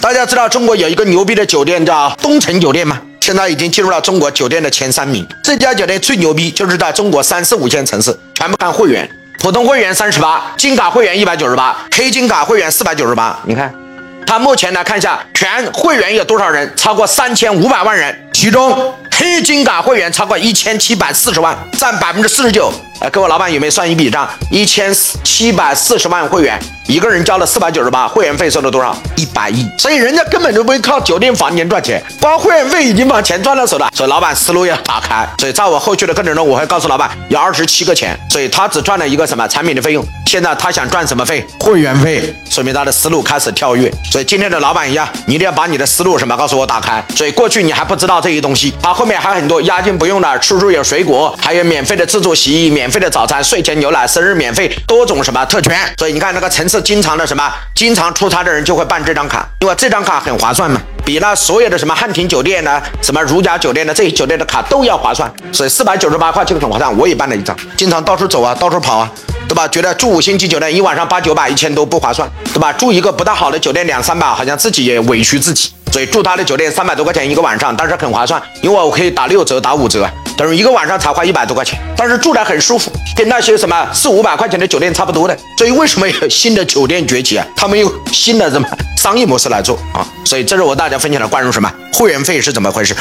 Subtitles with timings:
[0.00, 2.98] 大家知道中国有一个牛逼的酒店叫东城酒店吗？
[3.20, 5.26] 现在已经进入了中国酒店的前三名。
[5.42, 9.08] 这家酒店最牛逼，就是在中国三四五线城市全部看会员，
[9.38, 13.38] 普通会员三十八，金卡会员一百九十八，黑金卡会员四百九十八。
[13.44, 13.74] 你看，
[14.26, 16.72] 他目前来看一下，全会员有多少人？
[16.74, 22.72] 超过三千五百万人，其中黑金卡会员超过一千七百四十万，占百分之四十九。
[23.00, 24.26] 呃，各位老板有没有算一笔账？
[24.50, 28.96] 一千七百四十万会员，一个人交了四百九十八，会员费收了多少？
[29.16, 29.66] 一百亿。
[29.78, 33.90] 所以人家根本就不会靠酒店房间赚钱，光会员费已经把钱赚到手了。
[33.94, 35.28] 所以老板思路要打开。
[35.38, 40.02] 所以在我后续的课程中，我会告诉老板有二十七个钱，所以他只赚了一个什么产品的费用。
[40.26, 41.44] 现在他想赚什么费？
[41.58, 43.90] 会员费，说明他的思路开始跳跃。
[44.12, 47.02] 所以今天的老板一样，你一定要把你的思路什么告诉我打开。
[47.16, 52.90] 所以过去你还不知道这些东西，他后面还有很多押金不用的，出入有水果，还有免费的自助洗衣，免。
[52.90, 55.78] 费的早餐、睡前牛奶、生日免费，多种什么特权？
[55.96, 65.32] 所以你看那个城市经常的什么，经常出差的人就会办这张卡，因为这张卡很划算嘛，比那所有的什么汉庭酒店呢、什么如家酒店的这些酒店的卡都要划算。
[65.52, 69.08] 所以四百九十八块就很划算，我也办了一张，经常到处走啊，到处跑啊，
[69.48, 69.68] 对吧？
[69.68, 72.72] 觉得住五星级酒店一晚上八九百、一千多不划算，对吧？
[72.72, 75.70] 住一个不大好的酒店两三百，好像自己也委屈自己。
[75.92, 85.36] 所以住他的酒店三百多块钱一个晚上，但是很划算，因为我可以打六折、打五折，等于一个晚上才花一百多块钱，但是住着很舒服，跟那些什么四五百块钱的酒店差不多的。
[85.58, 87.46] 所以为什么有新的酒店崛起啊？
[87.56, 90.06] 他们用新的什么商业模式来做啊？
[90.24, 92.94] 所以这是我大家分享的关于什么会员费是怎么回事。